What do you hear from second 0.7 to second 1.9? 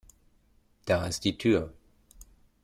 Da ist die Tür!